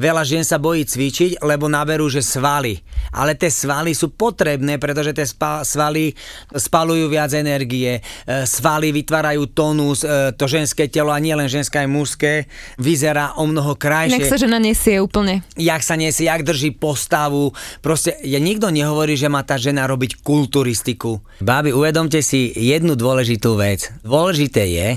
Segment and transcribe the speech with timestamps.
[0.00, 2.80] Veľa žien sa bojí cvičiť, lebo naberú, že svaly.
[3.12, 6.16] Ale tie svaly sú potrebné, pretože tie spa- svaly
[6.48, 8.00] spalujú viac energie.
[8.00, 12.32] E, svaly vytvárajú tónus, e, to ženské telo, a nie len ženské, aj mužské,
[12.80, 14.16] vyzerá o mnoho krajšie.
[14.16, 15.44] Nech sa žena nesie úplne.
[15.60, 17.52] Jak sa nesie, jak drží postavu.
[17.84, 21.20] Proste, ja nikto nehovorí, že má tá žena robiť kulturistiku.
[21.44, 23.92] Bábi, uvedomte si jednu dôležitú vec.
[24.00, 24.88] Dôležité je,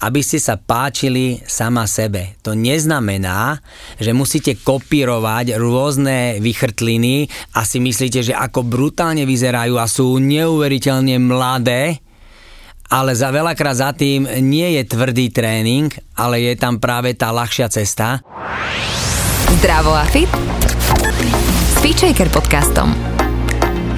[0.00, 2.36] aby ste sa páčili sama sebe.
[2.44, 3.60] To neznamená,
[3.96, 11.16] že musíte kopírovať rôzne vychrtliny a si myslíte, že ako brutálne vyzerajú a sú neuveriteľne
[11.16, 12.04] mladé,
[12.86, 17.66] ale za veľakrát za tým nie je tvrdý tréning, ale je tam práve tá ľahšia
[17.72, 18.22] cesta.
[19.58, 20.30] Zdravo a fit
[21.76, 23.15] s podcastom.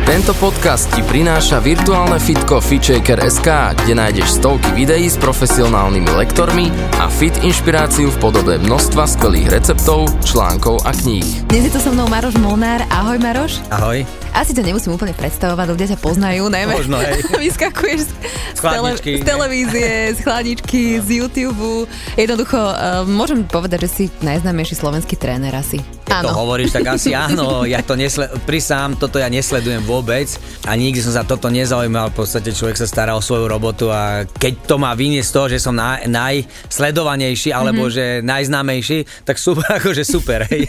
[0.09, 3.45] Tento podcast ti prináša virtuálne fitko FitShaker.sk,
[3.77, 10.09] kde nájdeš stovky videí s profesionálnymi lektormi a fit inšpiráciu v podobe množstva skvelých receptov,
[10.25, 11.45] článkov a kníh.
[11.53, 12.89] Dnes je tu so mnou Maroš Molnár.
[12.89, 13.61] Ahoj Maroš.
[13.69, 14.09] Ahoj.
[14.33, 16.73] Asi to nemusím úplne predstavovať, ľudia ťa poznajú, najmä.
[16.73, 17.21] Možno, hej.
[17.45, 18.11] Vyskakuješ z,
[18.57, 21.85] z, tele, z televízie, z chladničky, z YouTube.
[22.17, 25.98] Jednoducho, uh, môžem povedať, že si najznámejší slovenský tréner asi.
[26.09, 26.29] Keď áno.
[26.33, 27.69] to hovoríš, tak asi áno.
[27.69, 30.25] Ja to nesle- prisám, toto ja nesledujem vôbec
[30.65, 32.17] a nikdy som sa toto nezaujímal.
[32.17, 35.47] V podstate človek sa stará o svoju robotu a keď to má vyniesť z toho,
[35.53, 37.97] že som na- najsledovanejší alebo mm-hmm.
[37.97, 38.99] že najznámejší,
[39.29, 40.65] tak super, akože super, hej.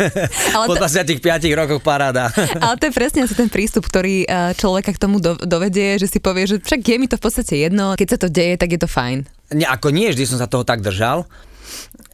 [0.56, 1.18] Ale po 25
[1.58, 2.30] rokoch paráda.
[2.62, 6.06] Ale to je presne asi ten prístup, ktorý eh, človeka k tomu do- dovedie, že
[6.06, 8.70] si povie, že však je mi to v podstate jedno, keď sa to deje, tak
[8.70, 9.26] je to fajn.
[9.54, 11.26] Nie, ako nie vždy som sa toho tak držal,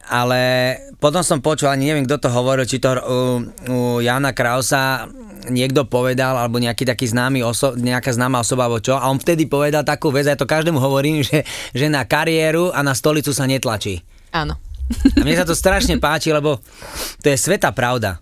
[0.07, 0.41] ale
[0.99, 3.19] potom som počul, ani neviem, kto to hovoril, či to u,
[3.71, 5.07] u Jana Krausa
[5.47, 9.47] niekto povedal, alebo nejaký taký známy oso- nejaká známa osoba, alebo čo, a on vtedy
[9.47, 11.43] povedal takú vec, ja to každému hovorím, že,
[11.75, 14.03] že na kariéru a na stolicu sa netlačí.
[14.31, 14.55] Áno.
[15.19, 16.59] A mne sa to strašne páči, lebo
[17.23, 18.19] to je sveta pravda.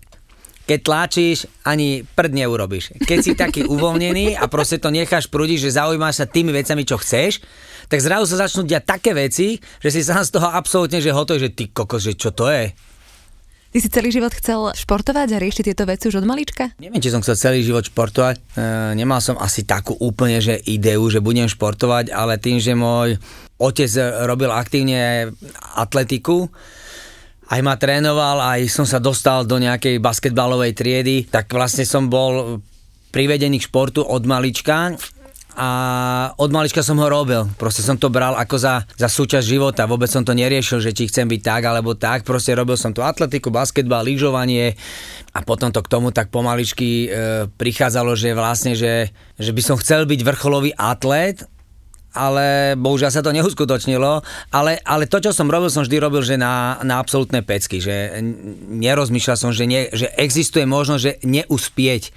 [0.62, 2.94] Keď tlačíš, ani prd neurobiš.
[3.02, 7.02] Keď si taký uvoľnený a proste to necháš prúdiť, že zaujímaš sa tými vecami, čo
[7.02, 7.42] chceš,
[7.92, 11.44] tak zrazu sa začnú diať také veci, že si sám z toho absolútne, že hotový,
[11.44, 12.72] že ty kokos, že čo to je.
[13.72, 16.72] Ty si celý život chcel športovať a riešiť tieto veci už od malička?
[16.80, 18.36] Neviem, či som chcel celý život športovať.
[18.36, 18.40] E,
[18.96, 23.16] nemal som asi takú úplne, že ideu, že budem športovať, ale tým, že môj
[23.60, 23.88] otec
[24.24, 25.32] robil aktívne
[25.76, 26.48] atletiku,
[27.52, 32.60] aj ma trénoval, aj som sa dostal do nejakej basketbalovej triedy, tak vlastne som bol
[33.12, 34.96] privedený k športu od malička
[35.52, 35.68] a
[36.40, 37.44] od malička som ho robil.
[37.60, 39.84] Proste som to bral ako za, za súčasť života.
[39.84, 42.24] Vôbec som to neriešil, že či chcem byť tak alebo tak.
[42.24, 44.74] Proste robil som tu atletiku, basketbal, lyžovanie
[45.36, 49.76] a potom to k tomu tak pomaličky e, prichádzalo, že vlastne, že, že by som
[49.76, 51.44] chcel byť vrcholový atlét
[52.12, 54.20] ale bohužiaľ sa to neuskutočnilo,
[54.52, 58.20] ale, ale to, čo som robil, som vždy robil, že na, na absolútne pecky, že
[58.68, 62.12] nerozmýšľal som, že, nie, že existuje možnosť, že neuspieť.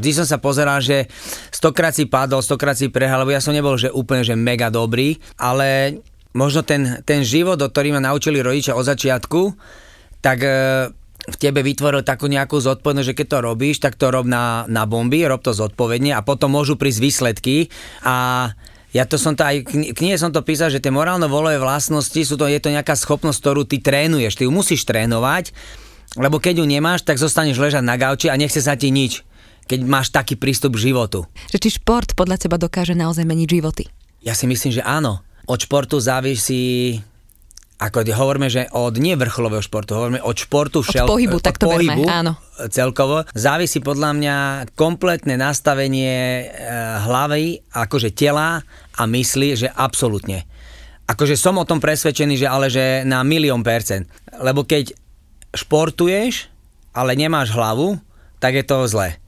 [0.00, 1.10] Vždy som sa pozeral, že
[1.52, 5.20] stokrát si padol, stokrát si prehal, lebo ja som nebol, že úplne, že mega dobrý,
[5.36, 6.00] ale
[6.32, 9.52] možno ten, ten život, do ktorý ma naučili rodičia od začiatku,
[10.24, 10.50] tak e,
[11.22, 14.88] v tebe vytvoril takú nejakú zodpovednosť, že keď to robíš, tak to rob na, na
[14.88, 17.56] bomby, rob to zodpovedne a potom môžu prísť výsledky.
[18.02, 18.48] A
[18.92, 19.64] ja to som to aj,
[19.96, 23.62] knihe som to písal, že tie morálno-volové vlastnosti sú to, je to nejaká schopnosť, ktorú
[23.64, 25.54] ty trénuješ, ty ju musíš trénovať,
[26.20, 29.24] lebo keď ju nemáš, tak zostaneš ležať na gauči a nechce sa ti nič,
[29.66, 31.24] keď máš taký prístup k životu.
[31.50, 33.84] Že či šport podľa teba dokáže naozaj meniť životy?
[34.22, 35.22] Ja si myslím, že áno.
[35.46, 36.98] Od športu závisí
[37.82, 41.66] ako hovoríme, že od nie vrcholového športu, hovoríme od športu všel, od pohybu, tak to
[41.66, 42.32] pohybu, berme, áno.
[42.70, 44.36] celkovo, závisí podľa mňa
[44.78, 46.44] kompletné nastavenie e,
[47.02, 48.62] hlavy, akože tela
[48.94, 50.46] a mysli, že absolútne.
[51.10, 54.06] Akože som o tom presvedčený, že ale že na milión percent.
[54.38, 54.94] Lebo keď
[55.50, 56.46] športuješ,
[56.94, 57.98] ale nemáš hlavu,
[58.38, 59.18] tak je to zlé.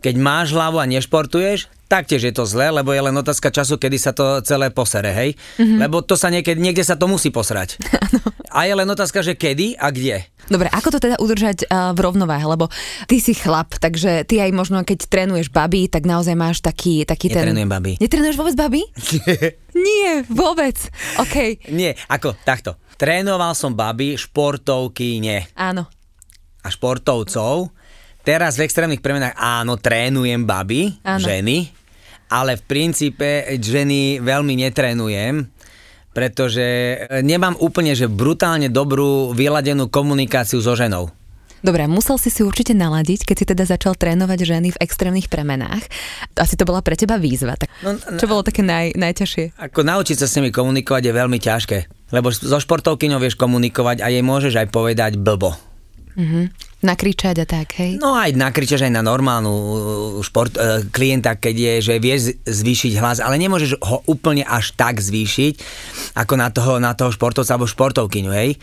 [0.00, 3.98] Keď máš hlavu a nešportuješ, taktiež je to zlé, lebo je len otázka času, kedy
[3.98, 5.30] sa to celé posere, hej?
[5.58, 5.78] Mm-hmm.
[5.82, 7.76] Lebo to sa niekedy, niekde sa to musí posrať.
[8.56, 10.24] a je len otázka, že kedy a kde.
[10.46, 12.70] Dobre, ako to teda udržať uh, v rovnováhe, lebo
[13.06, 17.30] ty si chlap, takže ty aj možno keď trénuješ baby, tak naozaj máš taký, taký
[17.30, 17.42] ten...
[17.42, 17.92] Netrénujem baby.
[17.98, 18.82] Netrénuješ vôbec baby?
[19.86, 20.78] Nie, vôbec.
[21.22, 21.66] OK.
[21.70, 22.78] Nie, ako takto.
[22.98, 25.40] Trénoval som baby, športovky nie.
[25.56, 25.88] Áno.
[26.60, 27.72] A športovcov
[28.20, 31.24] Teraz v extrémnych premenách áno, trénujem baby, áno.
[31.24, 31.72] ženy,
[32.28, 35.48] ale v princípe ženy veľmi netrénujem,
[36.12, 41.08] pretože nemám úplne že brutálne dobrú vyladenú komunikáciu so ženou.
[41.60, 45.84] Dobre, musel si si určite naladiť, keď si teda začal trénovať ženy v extrémnych premenách.
[46.40, 47.52] Asi to bola pre teba výzva.
[47.52, 49.60] Tak no, čo bolo také naj, najťažšie?
[49.68, 51.78] Ako naučiť sa s nimi komunikovať je veľmi ťažké.
[52.16, 55.69] Lebo so športovkyňou vieš komunikovať a jej môžeš aj povedať blbo
[56.16, 56.44] Mm-hmm.
[56.80, 58.00] Nakričať a tak, hej?
[58.00, 59.76] No aj nakričaš aj na normálnu uh,
[60.24, 64.98] šport, uh, klienta, keď je, že vieš zvýšiť hlas, ale nemôžeš ho úplne až tak
[64.98, 65.54] zvýšiť,
[66.16, 68.56] ako na toho, na toho športovca alebo športovkyňu, hej?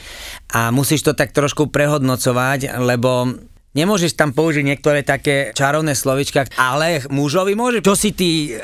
[0.51, 3.37] A musíš to tak trošku prehodnocovať, lebo
[3.77, 7.85] nemôžeš tam použiť niektoré také čarovné slovička, ale mužovi môže.
[7.85, 8.57] Čo si ty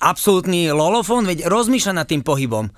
[0.00, 2.68] absolútny lolofón, veď rozmýšľa nad tým pohybom.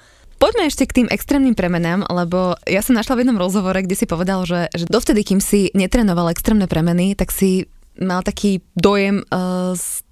[0.43, 4.11] Poďme ešte k tým extrémnym premenám, lebo ja som našla v jednom rozhovore, kde si
[4.11, 9.71] povedal, že, že dovtedy, kým si netrenoval extrémne premeny, tak si mal taký dojem uh,
[9.79, 10.03] z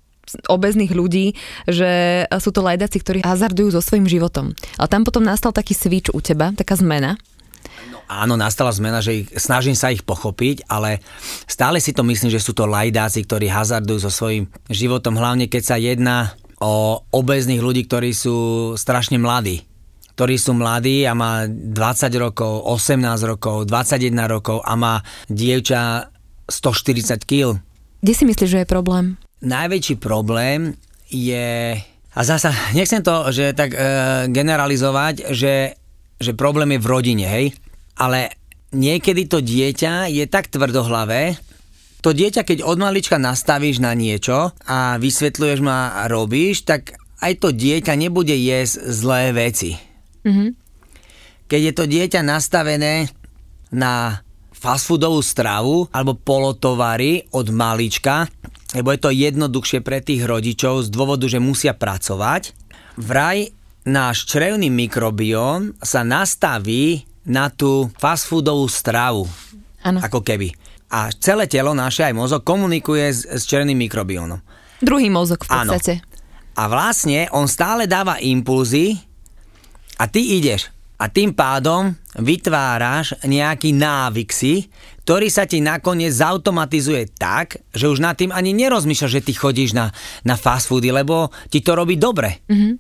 [0.46, 1.34] obezných ľudí,
[1.66, 4.54] že sú to lajdaci, ktorí hazardujú so svojím životom.
[4.78, 7.18] Ale tam potom nastal taký switch u teba, taká zmena.
[7.90, 11.02] No, áno, nastala zmena, že ich, snažím sa ich pochopiť, ale
[11.50, 15.62] stále si to myslím, že sú to lajdáci, ktorí hazardujú so svojím životom, hlavne keď
[15.66, 19.66] sa jedná o obezných ľudí, ktorí sú strašne mladí
[20.20, 21.72] ktorí sú mladí a má 20
[22.20, 25.00] rokov, 18 rokov, 21 rokov a má
[25.32, 26.12] dievča
[26.44, 27.56] 140 kg.
[28.04, 29.16] Kde si myslíš, že je problém?
[29.40, 30.76] Najväčší problém
[31.08, 31.72] je...
[32.12, 33.80] A zasa, nechcem to, že tak e,
[34.28, 35.80] generalizovať, že,
[36.20, 37.56] že problém je v rodine, hej?
[37.96, 38.36] Ale
[38.76, 41.40] niekedy to dieťa je tak tvrdohlavé,
[42.04, 46.92] to dieťa, keď od malička nastavíš na niečo a vysvetľuješ ma a robíš, tak
[47.24, 49.88] aj to dieťa nebude jesť zlé veci
[50.26, 50.50] Mm-hmm.
[51.50, 53.10] Keď je to dieťa nastavené
[53.74, 54.22] na
[54.54, 58.28] fast foodovú stravu alebo polotovary od malička,
[58.76, 62.54] lebo je to jednoduchšie pre tých rodičov z dôvodu, že musia pracovať,
[63.00, 63.50] vraj
[63.88, 69.24] náš črevný mikrobióm sa nastaví na tú fast foodovú stravu.
[69.80, 69.98] Ano.
[70.04, 70.52] Ako keby.
[70.90, 74.42] A celé telo naše, aj mozog, komunikuje s, s črevným mikrobiónom.
[74.82, 76.02] Druhý mozog v podstate.
[76.02, 76.08] Ano.
[76.60, 78.98] A vlastne on stále dáva impulzy
[80.00, 84.68] a ty ideš a tým pádom vytváraš nejaký návyk si,
[85.04, 89.76] ktorý sa ti nakoniec zautomatizuje tak, že už nad tým ani nerozmýšľaš, že ty chodíš
[89.76, 89.92] na,
[90.24, 92.44] na fast foody, lebo ti to robí dobre.
[92.48, 92.72] Mm-hmm.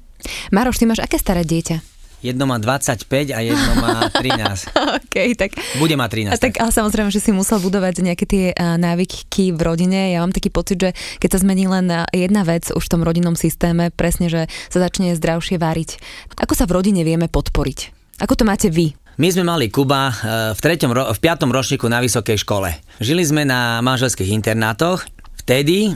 [0.52, 1.99] Maroš, ty máš aké staré dieťa?
[2.20, 4.76] Jedno má 25 a jedno má 13.
[4.76, 5.56] OK, tak...
[5.80, 6.36] Bude mať 13.
[6.36, 10.12] A tak, ale samozrejme, že si musel budovať nejaké tie návyky v rodine.
[10.12, 13.34] Ja mám taký pocit, že keď sa zmení len jedna vec už v tom rodinnom
[13.34, 15.96] systéme, presne, že sa začne zdravšie váriť.
[16.36, 17.96] Ako sa v rodine vieme podporiť?
[18.20, 18.92] Ako to máte vy?
[19.20, 20.14] My sme mali Kuba e,
[20.56, 22.72] v, treťom, v piatom ročníku na vysokej škole.
[23.04, 25.04] Žili sme na manželských internátoch.
[25.44, 25.92] Vtedy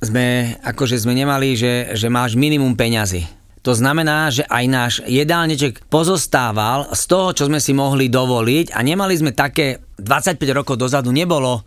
[0.00, 5.86] sme, akože sme nemali, že, že máš minimum peňazí to znamená, že aj náš jedálneček
[5.86, 11.14] pozostával z toho, čo sme si mohli dovoliť a nemali sme také 25 rokov dozadu
[11.14, 11.62] nebolo,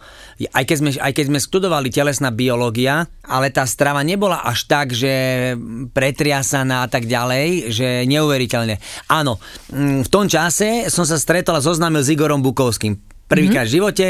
[0.52, 4.92] aj keď sme, aj keď sme studovali telesná biológia, ale tá strava nebola až tak,
[4.92, 5.56] že
[5.96, 8.76] pretriasaná a tak ďalej, že neuveriteľne.
[9.08, 9.40] Áno,
[9.72, 13.74] mm, v tom čase som sa stretol a zoznámil s Igorom Bukovským prvýkrát mm-hmm.
[13.74, 14.07] v živote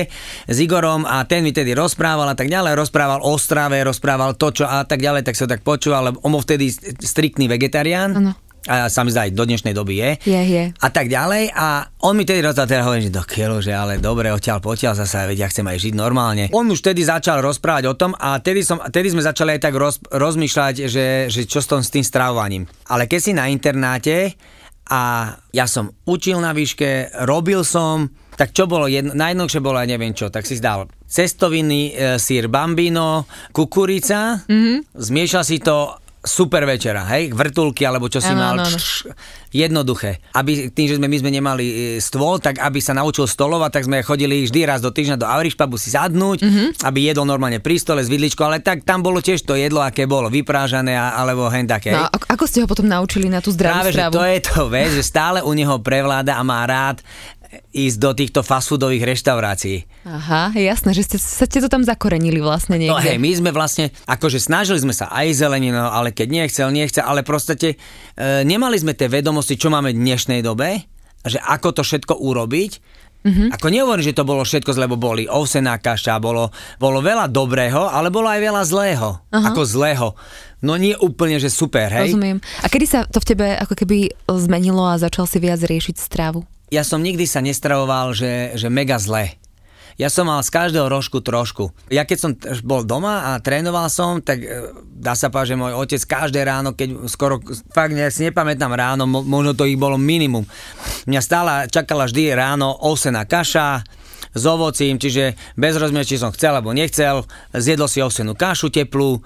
[0.48, 4.52] s Igorom a ten mi tedy rozprával a tak ďalej, rozprával o strave, rozprával to,
[4.52, 8.12] čo a tak ďalej, tak sa tak počúval, lebo on bol vtedy striktný vegetarián.
[8.16, 8.34] Ano.
[8.66, 10.12] A sa mi zdá, aj do dnešnej doby je.
[10.26, 10.64] Je, je.
[10.74, 11.54] A tak ďalej.
[11.54, 15.06] A on mi tedy rozprával, teda hovorím, že do keľu, že ale dobre, odtiaľ potiaľ
[15.06, 16.50] zase, veď ja chcem aj žiť normálne.
[16.50, 19.74] On už tedy začal rozprávať o tom a tedy, som, tedy sme začali aj tak
[19.78, 22.66] roz, rozmýšľať, že, že čo s, tom, s tým stravovaním.
[22.90, 24.34] Ale keď si na internáte
[24.90, 29.88] a ja som učil na výške, robil som, tak čo bolo, jedno, najjednoduchšie bolo, ja
[29.88, 33.24] neviem čo, tak si zdal cestoviny, e, sír bambino,
[33.56, 34.96] kukurica, mm-hmm.
[34.96, 38.80] zmiešal si to super večera, hej, vrtulky alebo čo si ano, mal, ano, ano.
[39.54, 40.26] jednoduché.
[40.34, 43.84] Aby tým, že sme my sme nemali e, stôl, tak aby sa naučil stolovať, tak
[43.86, 46.68] sme chodili vždy raz do týždňa do Aurišpabu si sadnúť, mm-hmm.
[46.82, 50.10] aby jedol normálne pri stole s vidličkou, ale tak tam bolo tiež to jedlo, aké
[50.10, 51.94] bolo, vyprážané alebo hen také.
[51.94, 54.14] No, ako ste ho potom naučili na tú zdravú Práve, stravu?
[54.18, 57.06] To je to vec, že stále u neho prevláda a má rád
[57.72, 59.86] ísť do týchto fast foodových reštaurácií.
[60.08, 62.94] Aha, jasné, že ste, sa ste to tam zakorenili vlastne niekde.
[62.94, 67.04] No hej, my sme vlastne, akože snažili sme sa aj zelenino, ale keď nechcel, nechcel,
[67.06, 67.76] ale proste e,
[68.44, 70.84] nemali sme tie vedomosti, čo máme v dnešnej dobe,
[71.26, 72.72] že ako to všetko urobiť,
[73.26, 73.58] Mm-hmm.
[73.58, 77.90] Ako nehovorím, že to bolo všetko zle, lebo boli ovsená kaša, bolo, bolo veľa dobrého,
[77.90, 79.18] ale bolo aj veľa zlého.
[79.34, 79.50] Aha.
[79.50, 80.14] Ako zlého.
[80.62, 82.14] No nie úplne, že super, hej?
[82.14, 82.38] Rozumiem.
[82.62, 86.46] A kedy sa to v tebe ako keby zmenilo a začal si viac riešiť stravu?
[86.76, 89.40] Ja som nikdy sa nestravoval, že, že mega zle.
[89.96, 91.72] Ja som mal z každého rožku trošku.
[91.88, 92.32] Ja keď som
[92.68, 96.76] bol doma a trénoval som, tak e, dá sa povedať, že môj otec každé ráno,
[96.76, 97.40] keď skoro,
[97.72, 100.44] fakt ja si nepamätám ráno, možno to ich bolo minimum.
[101.08, 103.88] Mňa stále čakala vždy ráno osená kaša,
[104.36, 107.24] s ovocím, čiže bez rozmieru, či som chcel alebo nechcel,
[107.56, 109.24] zjedol si ovsenú kašu teplú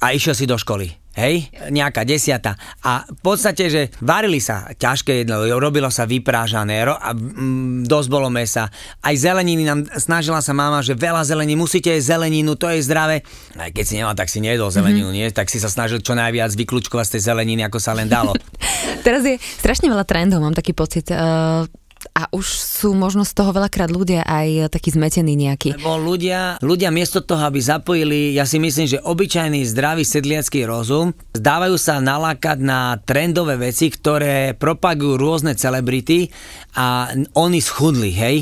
[0.00, 0.88] a išiel si do školy.
[1.18, 2.54] Hej, nejaká desiata.
[2.86, 8.08] A v podstate, že varili sa ťažké jedlo, robilo sa vyprážané, ro- a mm, dosť
[8.08, 8.70] bolo mesa.
[9.02, 13.26] Aj zeleniny nám snažila sa mama, že veľa zelení, musíte jesť zeleninu, to je zdravé.
[13.58, 15.28] Aj keď si nemal, tak si nejedol zeleninu, mm-hmm.
[15.28, 15.34] nie?
[15.34, 18.32] Tak si sa snažil čo najviac vyklúčkovať z tej zeleniny, ako sa len dalo.
[19.06, 21.10] Teraz je strašne veľa trendov, mám taký pocit.
[21.10, 21.66] Uh
[22.14, 25.78] a už sú možno z toho veľakrát ľudia aj takí zmetení nejakí.
[25.78, 31.14] Lebo ľudia, ľudia miesto toho, aby zapojili, ja si myslím, že obyčajný zdravý sedliacký rozum,
[31.34, 36.30] zdávajú sa nalákať na trendové veci, ktoré propagujú rôzne celebrity
[36.78, 38.36] a oni schudli, hej?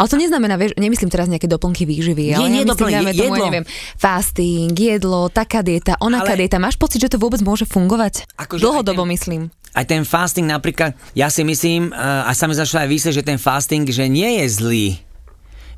[0.00, 3.46] Ale to neznamená, vieš, nemyslím teraz nejaké doplnky výživy, ale nie, ja myslím, tomu, jedlo.
[3.52, 3.64] neviem,
[4.00, 6.48] fasting, jedlo, taká dieta, onaká ale...
[6.48, 6.56] dieta.
[6.56, 8.24] Máš pocit, že to vôbec môže fungovať?
[8.40, 9.42] Akože Dlhodobo ten, myslím.
[9.70, 13.26] Aj ten fasting napríklad, ja si myslím, uh, a sa mi začalo aj vysieť, že
[13.26, 14.86] ten fasting, že nie je zlý.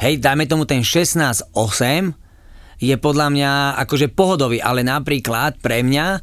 [0.01, 1.53] Hej, dajme tomu ten 16-8,
[2.83, 3.51] je podľa mňa
[3.87, 6.23] akože pohodový, ale napríklad pre mňa uh,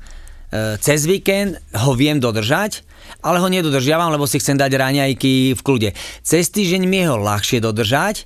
[0.82, 2.82] cez víkend ho viem dodržať,
[3.22, 5.90] ale ho nedodržiavam, lebo si chcem dať raňajky v kľude.
[6.26, 8.26] Cez týždeň mi je ho ľahšie dodržať,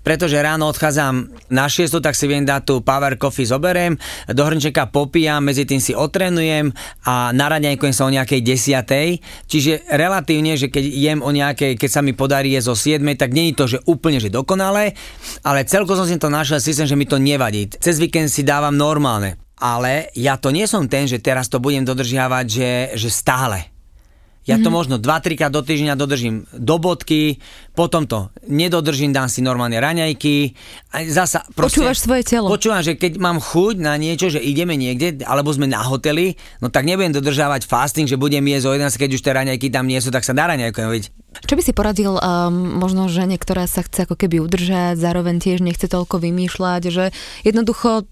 [0.00, 3.96] pretože ráno odchádzam na 6, tak si viem dať tú power coffee zoberiem,
[4.30, 6.72] do hrnčeka popijam, medzi tým si otrenujem
[7.06, 9.08] a na raňajkujem sa o nejakej desiatej.
[9.46, 13.30] Čiže relatívne, že keď jem o nejakej, keď sa mi podarí je zo 7, tak
[13.32, 14.96] je to, že úplne, že dokonalé,
[15.44, 17.68] ale celko som si to našiel systém, že mi to nevadí.
[17.78, 19.38] Cez víkend si dávam normálne.
[19.56, 23.75] Ale ja to nie som ten, že teraz to budem dodržiavať, že, že stále
[24.46, 24.72] ja to mm-hmm.
[24.72, 27.42] možno 2-3 krát do týždňa dodržím do bodky,
[27.74, 30.54] potom to nedodržím, dám si normálne raňajky.
[30.94, 32.46] A zasa, proste, Počúvaš svoje telo.
[32.46, 36.70] Počúvam, že keď mám chuť na niečo, že ideme niekde, alebo sme na hoteli, no
[36.70, 39.98] tak nebudem dodržávať fasting, že budem jesť o 11, keď už tie raňajky tam nie
[39.98, 40.88] sú, tak sa dá raňajkujem.
[41.44, 45.60] Čo by si poradil um, možno žene, ktorá sa chce ako keby udržať, zároveň tiež
[45.60, 47.04] nechce toľko vymýšľať, že
[47.44, 48.08] jednoducho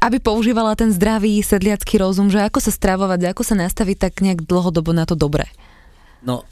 [0.00, 4.44] aby používala ten zdravý sedliacký rozum, že ako sa stravovať, ako sa nastaviť tak nejak
[4.44, 5.48] dlhodobo na to dobre?
[6.24, 6.42] No,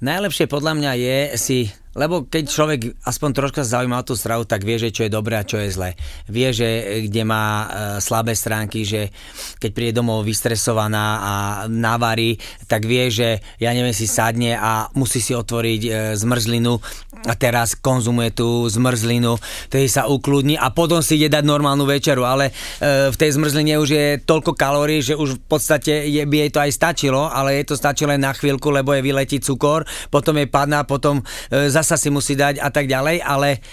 [0.00, 1.58] najlepšie podľa mňa je si
[1.98, 5.34] lebo keď človek aspoň troška zaujíma o tú stravu, tak vie, že čo je dobré
[5.34, 5.90] a čo je zlé.
[6.30, 7.66] Vie, že kde má e,
[7.98, 9.10] slabé stránky, že
[9.58, 11.32] keď príde domov vystresovaná a
[11.66, 12.38] navarí,
[12.70, 16.78] tak vie, že ja neviem, si sadne a musí si otvoriť e, zmrzlinu
[17.26, 19.34] a teraz konzumuje tú zmrzlinu,
[19.66, 23.82] tedy sa ukludní a potom si ide dať normálnu večeru, ale e, v tej zmrzline
[23.82, 27.58] už je toľko kalórií, že už v podstate je, by jej to aj stačilo, ale
[27.58, 31.70] je to stačilo len na chvíľku, lebo je vyletí cukor, potom je padná, potom e,
[31.80, 33.64] zasa si musí dať a tak ďalej, ale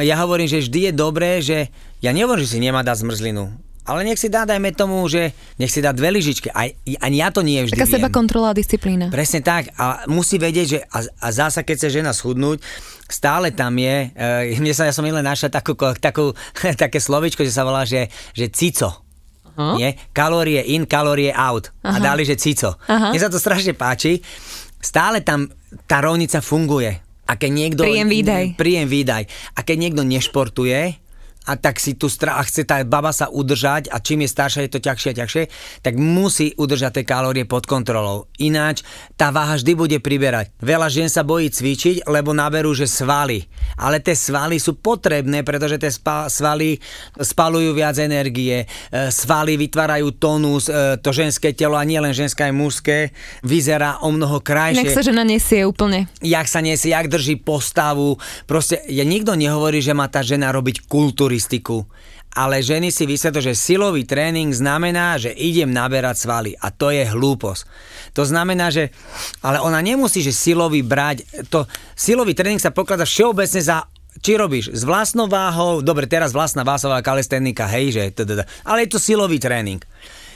[0.00, 1.68] ja hovorím, že vždy je dobré, že
[2.00, 3.52] ja nehovorím, že si nemá dať zmrzlinu,
[3.84, 6.48] ale nech si dá, dajme tomu, že nech si dá dve lyžičky.
[6.48, 6.72] Aj,
[7.04, 9.12] ani ja to nie vždy Taká seba kontrola a disciplína.
[9.12, 9.76] Presne tak.
[9.76, 12.64] A musí vedieť, že a, a zasa, keď sa žena schudnúť,
[13.12, 16.32] stále tam je, e, mne sa, ja som len našiel takú, takú,
[16.88, 19.04] také slovičko, že sa volá, že, že cico.
[19.52, 19.76] Uh-huh.
[19.76, 20.00] Nie?
[20.16, 21.68] Kalórie in, kalórie out.
[21.68, 21.92] Uh-huh.
[21.92, 22.80] A dali, že cico.
[22.88, 23.12] Uh-huh.
[23.12, 24.24] Mne sa to strašne páči.
[24.80, 25.44] Stále tam
[25.84, 27.03] tá rovnica funguje.
[27.24, 27.82] A keď niekto...
[27.84, 28.44] Príjem výdaj.
[28.60, 29.22] Príjem výdaj.
[29.56, 31.04] A keď niekto nešportuje,
[31.44, 34.64] a tak si tu stra- a chce tá baba sa udržať a čím je staršia,
[34.64, 35.44] je to ťažšie a ťažšie,
[35.84, 38.32] tak musí udržať tie kalórie pod kontrolou.
[38.40, 38.80] Ináč
[39.20, 40.56] tá váha vždy bude priberať.
[40.64, 43.44] Veľa žien sa bojí cvičiť, lebo naberú, že svaly.
[43.76, 45.92] Ale tie svaly sú potrebné, pretože tie
[46.30, 46.80] svaly
[47.18, 48.64] spalujú viac energie.
[48.64, 48.66] E,
[49.12, 52.98] svaly vytvárajú tónus, e, to ženské telo a nie len ženské, aj mužské,
[53.44, 54.86] vyzerá o mnoho krajšie.
[54.86, 56.08] Jak sa žena nesie úplne.
[56.24, 58.16] Jak sa nesie, jak drží postavu.
[58.48, 61.90] Proste ja nikto nehovorí, že má tá žena robiť kultúry turistiku.
[62.34, 66.50] Ale ženy si vysvetlia, že silový tréning znamená, že idem naberať svaly.
[66.58, 67.62] A to je hlúposť.
[68.18, 68.90] To znamená, že...
[69.38, 71.46] Ale ona nemusí, že silový brať...
[71.48, 73.86] To, silový tréning sa pokladá všeobecne za
[74.24, 78.02] či robíš s vlastnou váhou, dobre, teraz vlastná váhová kalistenika, hej, že,
[78.62, 79.82] ale je to silový tréning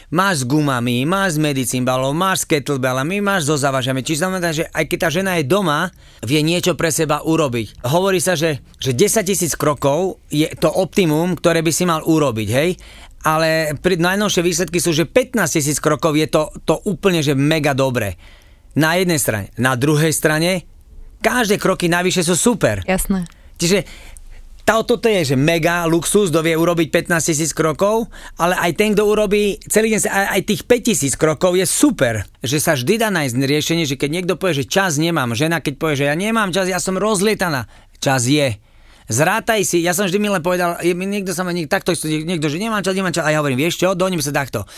[0.09, 4.00] máš s gumami, máš s medicínbalom, máš s kettlebellami, máš so zavažami.
[4.00, 5.93] Čiže znamená, že aj keď tá žena je doma,
[6.25, 7.85] vie niečo pre seba urobiť.
[7.85, 12.49] Hovorí sa, že, že 10 tisíc krokov je to optimum, ktoré by si mal urobiť,
[12.49, 12.71] hej?
[13.27, 17.75] Ale pri najnovšie výsledky sú, že 15 tisíc krokov je to, to úplne, že mega
[17.77, 18.17] dobre.
[18.79, 19.50] Na jednej strane.
[19.59, 20.65] Na druhej strane,
[21.19, 22.87] každé kroky navyše sú super.
[22.87, 23.27] Jasné.
[23.59, 23.83] Čiže
[24.85, 29.09] toto je, že mega luxus, kto vie urobiť 15 tisíc krokov, ale aj ten, kto
[29.09, 32.29] urobí celý deň, aj, aj tých 5 tisíc krokov je super.
[32.45, 35.75] Že sa vždy dá nájsť riešenie, že keď niekto povie, že čas nemám, žena keď
[35.81, 37.65] povie, že ja nemám čas, ja som rozlietaná,
[37.97, 38.61] čas je.
[39.09, 42.85] Zrátaj si, ja som vždy milé povedal, niekto sa ma niekto, takto, niekto, že nemám
[42.85, 44.69] čas, nemám čas, a ja hovorím, vieš čo, doním sa takto.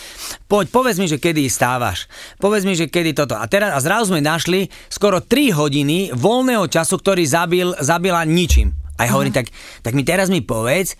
[0.47, 2.07] Poď, povedz mi, že kedy stávaš.
[2.39, 3.35] Povedz mi, že kedy toto.
[3.35, 8.80] A teraz, a zrazu sme našli skoro 3 hodiny voľného času, ktorý zabil, zabila ničím.
[8.99, 10.99] A ja hovorím, tak, tak mi teraz mi povedz,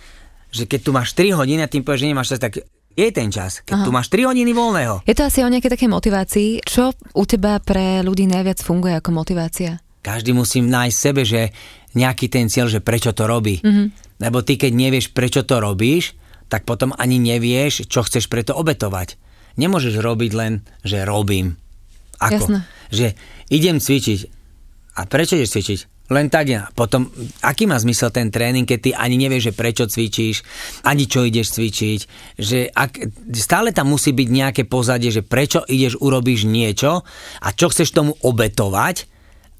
[0.52, 3.32] že keď tu máš 3 hodiny a tým povieš, že nemáš čas, tak Je ten
[3.32, 3.86] čas, keď Aha.
[3.88, 5.08] tu máš 3 hodiny voľného.
[5.08, 6.50] Je to asi o nejakej takej motivácii.
[6.68, 9.80] Čo u teba pre ľudí najviac funguje ako motivácia?
[10.04, 11.56] Každý musí nájsť sebe, že
[11.96, 13.64] nejaký ten cieľ, že prečo to robí.
[13.64, 14.20] Mm-hmm.
[14.20, 16.20] Lebo ty, keď nevieš, prečo to robíš,
[16.52, 19.16] tak potom ani nevieš, čo chceš preto obetovať.
[19.56, 21.56] Nemôžeš robiť len, že robím.
[22.20, 22.44] Ako?
[22.44, 22.60] Jasné.
[22.92, 23.08] Že
[23.56, 24.20] idem cvičiť.
[25.00, 25.80] A prečo ideš cvičiť?
[26.12, 26.68] Len tak ja.
[26.76, 27.08] Potom,
[27.40, 30.44] aký má zmysel ten tréning, keď ty ani nevieš, že prečo cvičíš,
[30.84, 32.00] ani čo ideš cvičiť.
[32.36, 32.92] Že ak,
[33.32, 37.08] stále tam musí byť nejaké pozadie, že prečo ideš, urobíš niečo
[37.40, 39.08] a čo chceš tomu obetovať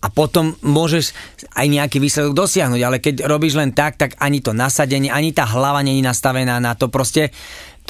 [0.02, 1.14] a potom môžeš
[1.54, 5.46] aj nejaký výsledok dosiahnuť, ale keď robíš len tak, tak ani to nasadenie, ani tá
[5.46, 6.90] hlava není nastavená na to.
[6.90, 7.30] Proste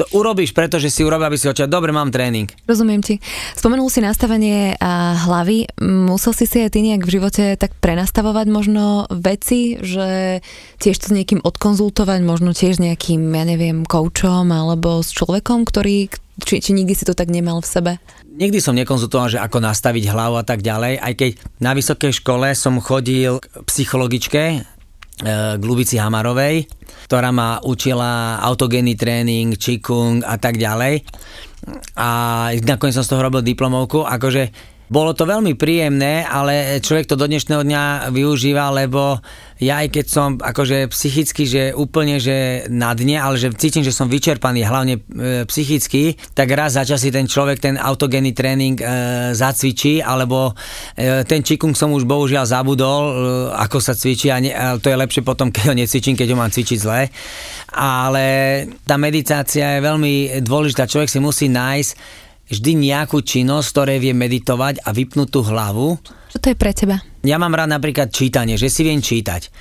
[0.02, 2.50] to urobíš, pretože si urobil, aby si očal, dobre, mám tréning.
[2.66, 3.22] Rozumiem ti.
[3.54, 5.70] Spomenul si nastavenie a hlavy.
[5.86, 10.42] Musel si si aj ty nejak v živote tak prenastavovať možno veci, že
[10.82, 16.10] tiež to s niekým odkonzultovať, možno tiež nejakým, ja neviem, koučom alebo s človekom, ktorý,
[16.42, 17.92] či, či nikdy si to tak nemal v sebe?
[18.32, 21.32] Nikdy som nekonzultoval, že ako nastaviť hlavu a tak ďalej, aj keď
[21.62, 24.66] na vysokej škole som chodil k psychologičke,
[25.22, 26.66] k Lubici Hamarovej,
[27.06, 31.06] ktorá ma učila autogénny tréning, čikung a tak ďalej.
[32.02, 32.10] A
[32.66, 34.50] nakoniec som z toho robil diplomovku, akože
[34.92, 39.24] bolo to veľmi príjemné, ale človek to do dnešného dňa využíva, lebo
[39.64, 43.96] ja aj keď som akože psychicky, že úplne, že na dne, ale že cítim, že
[43.96, 45.02] som vyčerpaný, hlavne e,
[45.48, 48.86] psychicky, tak raz za čas si ten človek ten autogénny tréning e,
[49.32, 50.52] zacvičí, alebo
[51.00, 53.14] e, ten čikung som už bohužiaľ zabudol, e,
[53.64, 56.38] ako sa cvičí a, ne, a to je lepšie potom, keď ho necvičím, keď ho
[56.42, 57.08] mám cvičiť zle.
[57.80, 58.26] Ale
[58.84, 62.20] tá meditácia je veľmi dôležitá, človek si musí nájsť
[62.52, 65.96] vždy nejakú činnosť, ktoré vie meditovať a vypnúť tú hlavu.
[66.32, 67.00] Čo to je pre teba?
[67.22, 69.52] Ja mám rád napríklad čítanie, že si viem čítať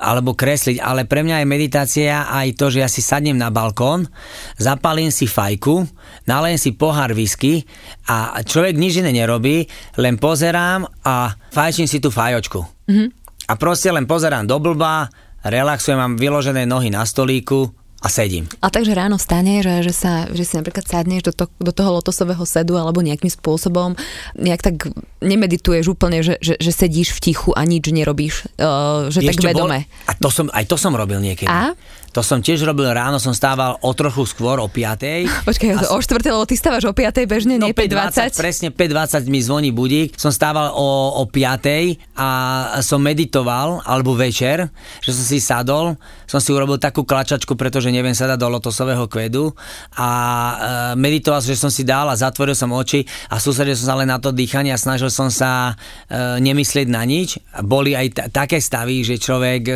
[0.00, 4.08] alebo kresliť, ale pre mňa je meditácia aj to, že ja si sadnem na balkón,
[4.56, 5.84] zapalím si fajku,
[6.24, 7.66] nalejem si pohár whisky
[8.08, 9.68] a človek nič iné nerobí,
[10.00, 12.62] len pozerám a fajčím si tú fajočku.
[12.88, 13.08] Mm-hmm.
[13.50, 15.10] A proste len pozerám do blba,
[15.42, 18.48] relaxujem, mám vyložené nohy na stolíku, a sedím.
[18.64, 22.00] A takže ráno stane, že, že, sa, že si napríklad sadneš do, to, do toho
[22.00, 23.92] lotosového sedu alebo nejakým spôsobom
[24.40, 24.74] nejak tak
[25.20, 29.52] nemedituješ úplne, že, že, že sedíš v tichu a nič nerobíš, uh, že Ešte tak
[29.52, 29.84] vedome.
[29.84, 31.44] Bol, a to som, aj to som robil niekedy.
[31.44, 31.76] A?
[32.10, 35.30] To som tiež robil ráno, som stával o trochu skôr, o 5.
[35.48, 35.94] Počkaj, a...
[35.94, 38.34] o 4, lebo ty stávaš o 5 bežne, no, nie 5.20?
[38.34, 40.18] Presne 5.20 mi zvoní budík.
[40.18, 42.28] Som stával o, o 5 a
[42.82, 44.66] som meditoval, alebo večer,
[44.98, 45.94] že som si sadol,
[46.26, 49.54] som si urobil takú klačačku, pretože neviem sa dať do lotosového kvedu
[49.94, 50.54] a e,
[50.98, 54.18] meditoval, že som si dal a zatvoril som oči a sústredil som sa len na
[54.18, 55.74] to dýchanie a snažil som sa
[56.10, 57.38] e, nemyslieť na nič.
[57.62, 59.74] Boli aj t- také stavy, že človek e,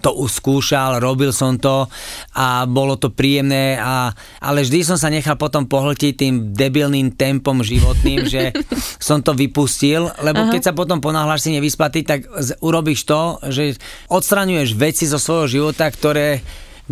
[0.00, 1.86] to uskúšal, robil som to
[2.34, 4.10] a bolo to príjemné, a,
[4.42, 8.50] ale vždy som sa nechal potom pohltiť tým debilným tempom životným, že
[8.98, 10.52] som to vypustil, lebo Aha.
[10.52, 12.26] keď sa potom ponáhľaš si nevyspatý, tak
[12.58, 13.78] urobíš to, že
[14.10, 16.42] odstraňuješ veci zo svojho života, ktoré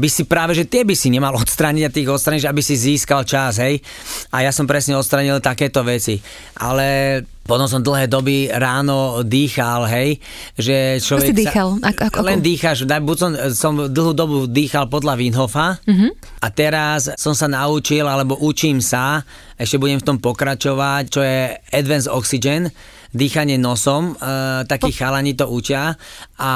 [0.00, 3.28] by si práve, že tie by si nemal odstraniť a tých odstraniť, aby si získal
[3.28, 3.84] čas, hej.
[4.32, 6.16] A ja som presne odstranil takéto veci.
[6.56, 10.22] Ale potom som dlhé doby ráno dýchal, hej,
[10.54, 11.28] že človek...
[11.28, 11.68] Ako si dýchal?
[11.74, 12.18] Sa, ako, ako?
[12.22, 16.10] Len dýcháš, buď som, som dlhú dobu dýchal podľa Winhofa uh-huh.
[16.38, 19.26] a teraz som sa naučil, alebo učím sa,
[19.58, 22.70] ešte budem v tom pokračovať, čo je Advanced Oxygen,
[23.10, 24.98] dýchanie nosom, e, takí po...
[25.02, 25.98] chalani to učia
[26.40, 26.50] a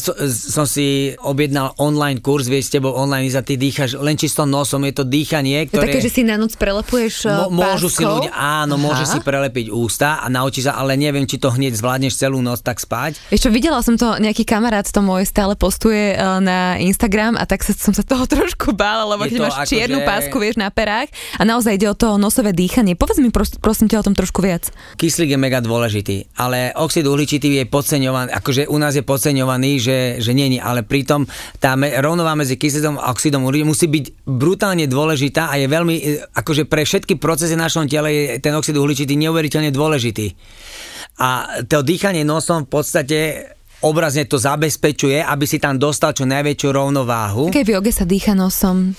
[0.00, 4.48] so, som si objednal online kurz, vieš, s tebou online za ty dýchaš len čisto
[4.48, 5.92] nosom, je to dýchanie, ktoré...
[5.92, 8.84] Je také, že si na noc prelepuješ Mo, Môžu si ľudia, áno, Aha.
[8.88, 12.64] môže si prelepiť ústa a naučí sa, ale neviem, či to hneď zvládneš celú noc
[12.64, 13.20] tak spať.
[13.28, 17.60] Ešte videla som to, nejaký kamarát to môj stále postuje e, na Instagram a tak
[17.60, 20.06] sa, som sa toho trošku bála, lebo keď máš čiernu že...
[20.08, 22.96] pásku, vieš, na perách a naozaj ide o to nosové dýchanie.
[22.96, 24.72] Povedz mi pros, prosím ťa o tom trošku viac.
[24.96, 29.25] Kyslík je mega dôležitý, ale oxid uhličitý je podceňovaný, akože u nás je podceňovaný,
[29.80, 31.24] že, že není, ale pritom
[31.58, 35.94] tá rovnová medzi kyslíkom a oxidom uhličitým musí byť brutálne dôležitá a je veľmi,
[36.36, 40.36] akože pre všetky procesy v našom tele je ten oxid uhličitý neuveriteľne dôležitý.
[41.16, 43.18] A to dýchanie nosom v podstate
[43.80, 47.52] obrazne to zabezpečuje, aby si tam dostal čo najväčšiu rovnováhu.
[47.52, 48.92] Keď v joge sa dýcha nosom.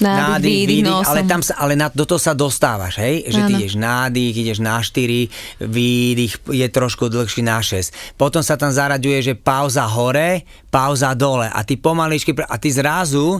[0.00, 3.30] Nádych, nádych výdych, výdych ale, tam sa, ale na, do toho sa dostávaš, hej?
[3.30, 8.18] Že ty ideš nádych, ideš na 4, výdych je trošku dlhší na 6.
[8.18, 13.38] Potom sa tam zaraďuje, že pauza hore, pauza dole a ty pomaličky, a ty zrazu,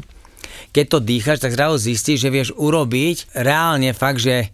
[0.71, 4.51] keď to dýchaš, tak zrazu zistíš, že vieš urobiť reálne fakt, že,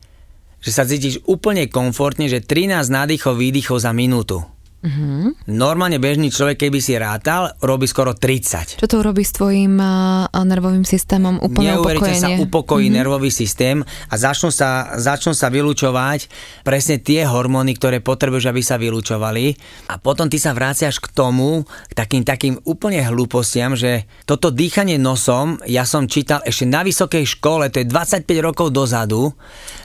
[0.60, 4.40] že sa cítiš úplne komfortne, že 13 nádychov, výdychov za minútu.
[4.80, 5.52] Mm-hmm.
[5.52, 8.80] Normálne bežný človek, keby si rátal, robí skoro 30.
[8.80, 11.36] Čo to robí s tvojim uh, nervovým systémom?
[11.36, 13.00] Úplne Neuverite sa upokojí mm-hmm.
[13.04, 16.32] nervový systém a začnú sa, začnú sa vylúčovať
[16.64, 19.52] presne tie hormóny, ktoré potrebuješ, aby sa vylúčovali.
[19.92, 24.96] A potom ty sa vráciaš k tomu, k takým, takým úplne hlúpostiam, že toto dýchanie
[24.96, 29.36] nosom, ja som čítal ešte na vysokej škole, to je 25 rokov dozadu,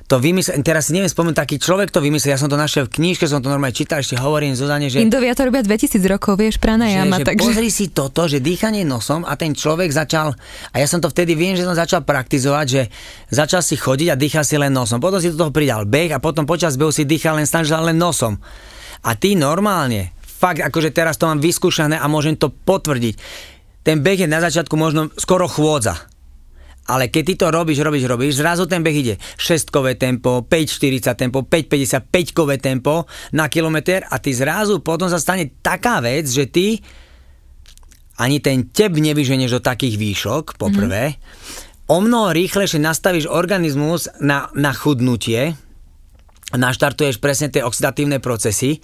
[0.05, 2.93] to vymyslel, teraz si neviem spomenúť, taký človek to vymyslel, ja som to našiel v
[3.01, 5.01] knižke, som to normálne čítal, ešte hovorím Zuzane, že...
[5.01, 7.41] Indovia to robia 2000 rokov, vieš, pranajama, že, že takže...
[7.41, 10.37] pozri si toto, že dýchanie nosom a ten človek začal,
[10.69, 12.81] a ja som to vtedy viem, že som začal praktizovať, že
[13.33, 15.01] začal si chodiť a dýchal si len nosom.
[15.01, 17.97] Potom si do toho pridal beh a potom počas behu si dýchal len snažil len
[17.97, 18.37] nosom.
[19.01, 23.17] A ty normálne, fakt akože teraz to mám vyskúšané a môžem to potvrdiť.
[23.81, 26.13] Ten beh je na začiatku možno skoro chôdza
[26.85, 31.41] ale keď ty to robíš, robíš, robíš, zrazu ten beh ide 6-kové tempo, 5-40 tempo,
[31.41, 36.77] 5-50, 5-kové tempo na kilometr a ty zrazu potom sa stane taká vec, že ty
[38.15, 41.17] ani ten teb nevyženieš do takých výšok, poprvé.
[41.17, 41.91] Mm-hmm.
[41.91, 45.53] O mnoho rýchlejšie nastavíš organizmus na, na chudnutie,
[46.55, 48.79] naštartuješ presne tie oxidatívne procesy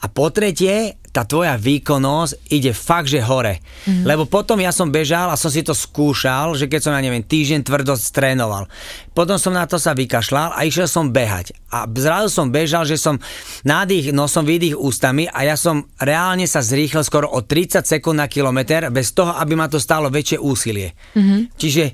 [0.00, 3.58] a po tretie, tá tvoja výkonnosť ide fakt, že hore.
[3.58, 4.06] Mm-hmm.
[4.06, 7.26] Lebo potom ja som bežal a som si to skúšal, že keď som, ja neviem,
[7.26, 8.70] týždeň tvrdo trénoval.
[9.10, 11.50] Potom som na to sa vykašľal a išiel som behať.
[11.74, 13.18] A zrazu som bežal, že som
[13.66, 18.30] nádych nosom, výdych ústami a ja som reálne sa zrýchlil skoro o 30 sekúnd na
[18.30, 20.94] kilometr bez toho, aby ma to stálo väčšie úsilie.
[21.18, 21.40] Mm-hmm.
[21.58, 21.84] Čiže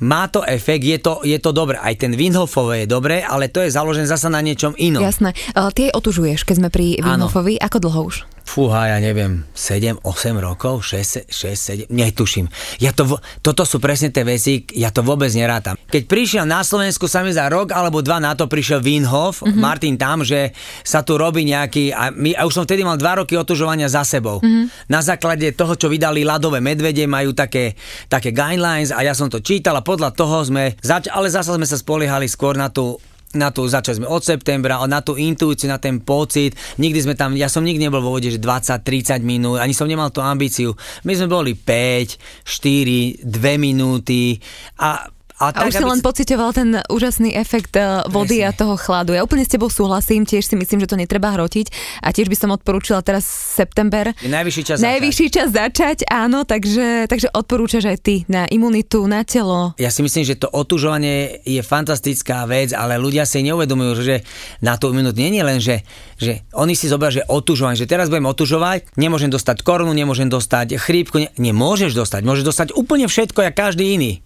[0.00, 1.76] má to efekt, je to, je to dobré.
[1.76, 5.04] Aj ten Windhofové je dobré, ale to je založené zasa na niečom inom.
[5.04, 5.36] Jasné.
[5.52, 7.60] Uh, ty otužuješ, keď sme pri Windhofovi.
[7.60, 8.16] Ako dlho už?
[8.50, 12.50] Fúha, ja neviem, 7, 8 rokov, 6, 6 7, netuším.
[12.82, 15.78] Ja to, toto sú presne tie veci, ja to vôbec nerátam.
[15.86, 19.54] Keď prišiel na Slovensku sa mi za rok alebo dva na to prišiel Winhof, mm-hmm.
[19.54, 20.50] Martin tam, že
[20.82, 24.02] sa tu robí nejaký, a, my, a už som vtedy mal 2 roky otužovania za
[24.02, 24.42] sebou.
[24.42, 24.90] Mm-hmm.
[24.90, 27.78] Na základe toho, čo vydali ľadové medvede, majú také,
[28.10, 31.70] také guidelines a ja som to čítal a podľa toho sme, zač- ale zase sme
[31.70, 32.98] sa spoliehali skôr na tú
[33.34, 36.58] na tú, začali sme od septembra, na tú intuíciu, na ten pocit.
[36.82, 40.10] Nikdy sme tam, ja som nikdy nebol vo vode, že 20-30 minút, ani som nemal
[40.10, 40.74] tú ambíciu.
[41.06, 44.42] My sme boli 5, 4, 2 minúty
[44.82, 45.06] a
[45.40, 48.52] a, a tak, už si len pocitoval ten úžasný efekt uh, vody Presne.
[48.52, 49.16] a toho chladu.
[49.16, 51.72] Ja úplne s tebou súhlasím, tiež si myslím, že to netreba hrotiť
[52.04, 54.12] a tiež by som odporúčila teraz september.
[54.20, 55.36] Je najvyšší čas Najvyšší začať.
[55.40, 59.72] čas začať, áno, takže, takže odporúčaš aj ty na imunitu, na telo.
[59.80, 64.20] Ja si myslím, že to otužovanie je fantastická vec, ale ľudia si neuvedomujú, že
[64.60, 65.76] na tú imunitu nie je len, že,
[66.20, 70.76] že oni si zobrajú, že otužovanie, že teraz budem otužovať, nemôžem dostať korunu, nemôžem dostať
[70.76, 74.20] chrípku, ne, nemôžeš dostať, môžeš dostať úplne všetko, jak každý iný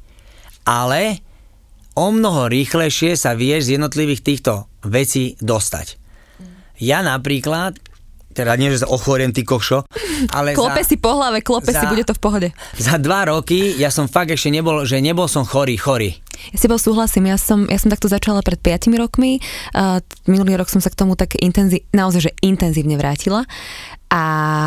[0.65, 1.21] ale
[1.95, 6.01] o mnoho rýchlejšie sa vieš z jednotlivých týchto vecí dostať.
[6.83, 7.79] Ja napríklad
[8.35, 9.87] teda nie, že sa ochoriem, ty kokšo,
[10.35, 12.49] ale Klope za, si po hlave, klope za, si, bude to v pohode.
[12.75, 16.19] Za dva roky ja som fakt ešte nebol, že nebol som chorý, chorý.
[16.51, 19.39] Ja si bol súhlasím, ja som, ja som takto začala pred 5 rokmi,
[19.73, 23.47] uh, minulý rok som sa k tomu tak intenzí, naozaj, že intenzívne vrátila
[24.11, 24.25] a,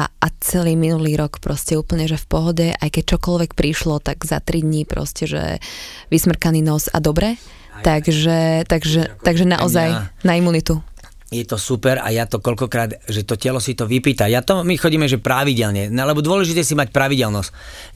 [0.08, 4.40] a celý minulý rok proste úplne, že v pohode, aj keď čokoľvek prišlo, tak za
[4.42, 5.64] 3 dní proste, že
[6.10, 7.38] vysmrkaný nos a dobre.
[7.78, 10.82] Takže, takže, takže naozaj na imunitu
[11.28, 14.32] je to super a ja to koľkokrát, že to telo si to vypýta.
[14.32, 17.50] Ja to, my chodíme, že pravidelne, no, lebo dôležité si mať pravidelnosť.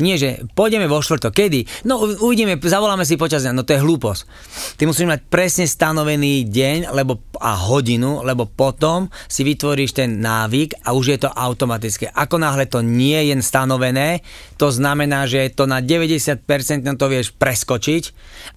[0.04, 1.88] Nie, že pôjdeme vo štvrtok, kedy?
[1.88, 4.22] No uvidíme, zavoláme si počas dňa, no to je hlúposť.
[4.76, 10.84] Ty musíš mať presne stanovený deň lebo, a hodinu, lebo potom si vytvoríš ten návyk
[10.84, 12.12] a už je to automatické.
[12.12, 14.28] Ako náhle to nie je stanovené,
[14.60, 16.44] to znamená, že to na 90%
[17.00, 18.04] to vieš preskočiť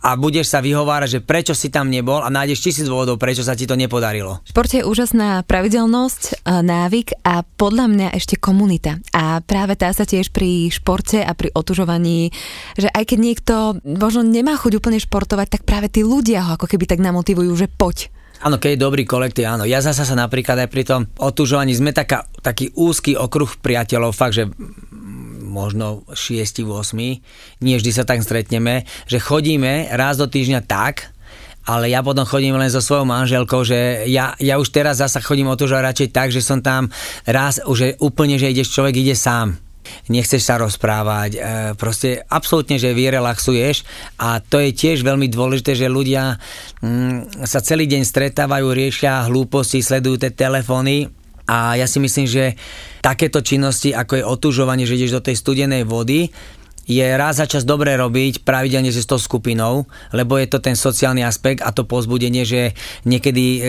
[0.02, 3.54] a budeš sa vyhovárať, že prečo si tam nebol a nájdeš tisíc dôvodov, prečo sa
[3.54, 8.96] ti to nepodarilo športe je úžasná pravidelnosť, návyk a podľa mňa ešte komunita.
[9.12, 12.32] A práve tá sa tiež pri športe a pri otužovaní,
[12.72, 16.64] že aj keď niekto možno nemá chuť úplne športovať, tak práve tí ľudia ho ako
[16.64, 18.08] keby tak namotivujú, že poď.
[18.40, 19.68] Áno, keď je dobrý kolektív, áno.
[19.68, 24.40] Ja zasa sa napríklad aj pri tom otužovaní sme taká, taký úzky okruh priateľov, fakt,
[24.40, 24.48] že
[25.44, 26.64] možno 6-8,
[27.60, 31.13] nie vždy sa tak stretneme, že chodíme raz do týždňa tak,
[31.64, 35.48] ale ja potom chodím len so svojou manželkou, že ja, ja už teraz zasa chodím
[35.48, 36.92] o to, že radšej tak, že som tam
[37.24, 39.56] raz, už úplne, že ideš, človek ide sám.
[40.08, 41.38] Nechceš sa rozprávať, e,
[41.76, 43.84] proste absolútne, že vyrelaxuješ
[44.16, 46.40] a to je tiež veľmi dôležité, že ľudia
[46.80, 51.12] mm, sa celý deň stretávajú, riešia hlúposti, sledujú tie telefóny
[51.44, 52.56] a ja si myslím, že
[53.04, 56.32] takéto činnosti, ako je otužovanie, že ideš do tej studenej vody,
[56.84, 61.24] je raz za čas dobre robiť pravidelne s tou skupinou, lebo je to ten sociálny
[61.24, 62.76] aspekt a to pozbudenie, že
[63.08, 63.60] niekedy e,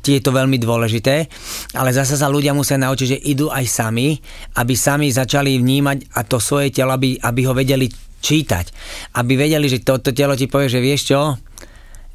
[0.00, 1.28] je to veľmi dôležité,
[1.76, 4.16] ale zase sa ľudia musia naučiť, že idú aj sami,
[4.56, 8.72] aby sami začali vnímať a to svoje telo, aby, aby ho vedeli čítať.
[9.20, 11.36] Aby vedeli, že toto to telo ti povie, že vieš čo,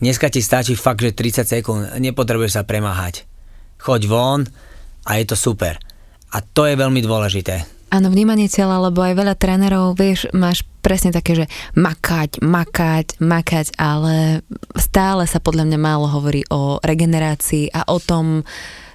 [0.02, 3.30] dneska ti stačí fakt, že 30 sekúnd, nepotrebuješ sa premáhať.
[3.78, 4.42] Choď von
[5.06, 5.78] a je to super.
[6.34, 7.77] A to je veľmi dôležité.
[7.88, 11.46] Áno, vnímanie tela, lebo aj veľa trénerov, vieš, máš presne také, že
[11.80, 14.44] makať, makať, makať, ale
[14.76, 18.44] stále sa podľa mňa málo hovorí o regenerácii a o tom,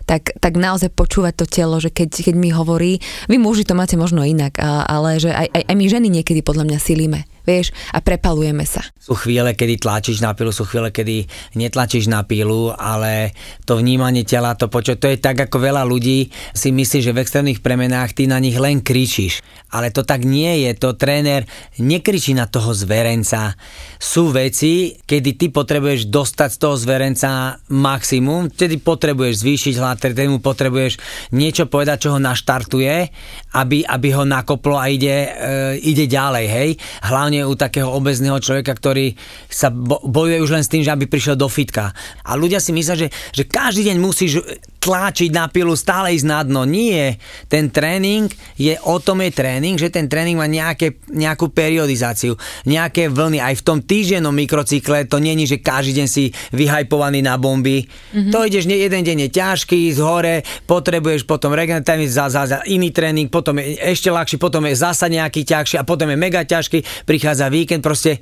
[0.05, 3.01] tak, tak naozaj počúvať to telo, že keď, keď mi hovorí,
[3.33, 6.69] vy muži to máte možno inak, ale že aj, aj, aj my ženy niekedy podľa
[6.69, 8.83] mňa silíme vieš, a prepalujeme sa.
[8.99, 11.27] Sú chvíle, kedy tlačíš na pilu, sú chvíle, kedy
[11.59, 13.35] netlačíš na pilu, ale
[13.67, 17.23] to vnímanie tela, to počuť, to je tak, ako veľa ľudí si myslí, že v
[17.23, 19.43] extrémnych premenách ty na nich len kričíš.
[19.73, 21.49] Ale to tak nie je, to tréner
[21.81, 23.57] nekričí na toho zverenca.
[23.97, 30.29] Sú veci, kedy ty potrebuješ dostať z toho zverenca maximum, tedy potrebuješ zvýšiť hlad, tedy
[30.29, 31.01] mu potrebuješ
[31.33, 33.09] niečo povedať, čo ho naštartuje,
[33.57, 36.71] aby, aby ho nakoplo a ide, e, ide ďalej, hej.
[37.09, 39.17] Hlavne hlavne u takého obezného človeka, ktorý
[39.49, 39.73] sa
[40.05, 41.97] bojuje už len s tým, že aby prišiel do fitka.
[42.29, 44.45] A ľudia si myslia, že, že každý deň musíš
[44.83, 46.67] tlačiť na pilu, stále ísť na dno.
[46.67, 47.23] Nie.
[47.47, 48.27] Ten tréning
[48.59, 52.35] je, o tom je tréning, že ten tréning má nejaké, nejakú periodizáciu,
[52.67, 53.39] nejaké vlny.
[53.39, 57.87] Aj v tom týždennom mikrocykle to není, že každý deň si vyhajpovaný na bomby.
[57.87, 58.35] Mm-hmm.
[58.35, 62.91] To ideš, jeden deň je ťažký, z hore, potrebuješ potom regeneratívny za, za, za iný
[62.91, 67.07] tréning, potom je ešte ľahší, potom je zasa nejaký ťažší a potom je mega ťažký,
[67.07, 68.19] prichádza víkend, proste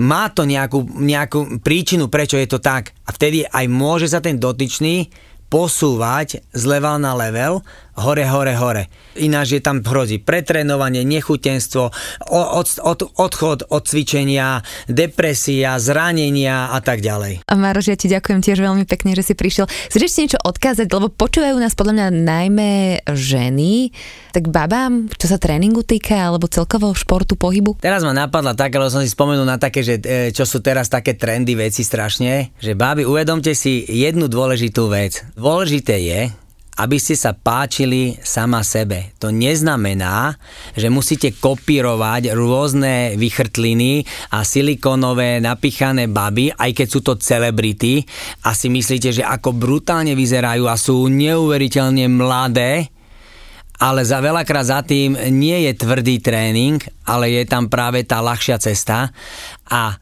[0.00, 2.96] má to nejakú, nejakú príčinu, prečo je to tak.
[3.04, 5.12] A vtedy aj môže sa ten dotyčný
[5.52, 7.60] posúvať z level na level,
[7.96, 8.84] hore, hore, hore.
[9.20, 11.92] Ináč je tam hrozí pretrénovanie, nechutenstvo,
[12.32, 17.44] od, od, odchod od cvičenia, depresia, zranenia a tak ďalej.
[17.44, 19.68] A Maroš, ja ti ďakujem tiež veľmi pekne, že si prišiel.
[19.68, 22.70] Chceš ešte niečo odkázať, lebo počúvajú nás podľa mňa najmä
[23.12, 23.92] ženy,
[24.32, 27.76] tak babám, čo sa tréningu týka, alebo celkovo športu, pohybu?
[27.84, 30.88] Teraz ma napadla tak, ale som si spomenul na také, že e, čo sú teraz
[30.88, 35.20] také trendy veci strašne, že báby, uvedomte si jednu dôležitú vec.
[35.36, 36.20] Dôležité je,
[36.72, 39.12] aby ste sa páčili sama sebe.
[39.20, 40.40] To neznamená,
[40.72, 48.00] že musíte kopírovať rôzne vychrtliny a silikonové napichané baby, aj keď sú to celebrity
[48.48, 52.88] a si myslíte, že ako brutálne vyzerajú a sú neuveriteľne mladé,
[53.82, 58.56] ale za veľakrát za tým nie je tvrdý tréning, ale je tam práve tá ľahšia
[58.62, 59.10] cesta
[59.68, 59.98] a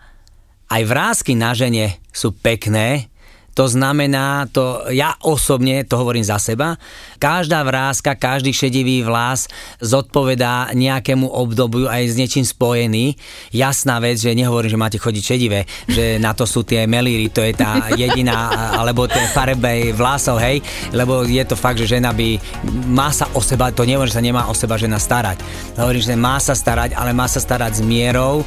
[0.71, 3.11] aj vrázky na žene sú pekné,
[3.61, 6.81] to znamená, to, ja osobne, to hovorím za seba,
[7.21, 9.53] každá vrázka, každý šedivý vlas
[9.85, 13.21] zodpovedá nejakému obdobiu aj s niečím spojený.
[13.53, 17.45] Jasná vec, že nehovorím, že máte chodiť šedivé, že na to sú tie melíry, to
[17.45, 20.65] je tá jediná, alebo tie farbe vlasov, hej,
[20.97, 22.41] lebo je to fakt, že žena by,
[22.89, 25.37] má sa o seba, to nehovorím, že sa nemá o seba žena starať.
[25.77, 28.41] Hovorím, že má sa starať, ale má sa starať s mierou,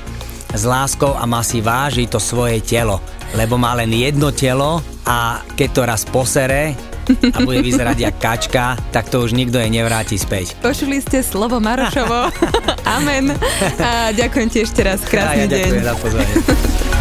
[0.54, 3.02] s láskou a má si vážiť to svoje telo.
[3.34, 8.66] Lebo má len jedno telo a keď to raz posere, a bude vyzerať jak kačka,
[8.96, 10.56] tak to už nikto jej nevráti späť.
[10.64, 12.32] Počuli ste slovo Marošovo.
[12.98, 13.36] Amen.
[13.80, 15.04] A ďakujem ti ešte raz.
[15.04, 15.84] Krásny ja, ja deň.
[15.84, 16.36] za pozornie.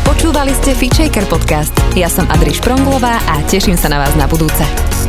[0.03, 1.75] Počúvali ste Fitchaker podcast.
[1.95, 5.02] Ja som Adriš Pronglová a teším sa na vás na budúce.